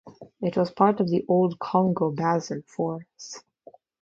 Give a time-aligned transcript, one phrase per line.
[0.41, 3.43] It was part of the old Congo Basin forests.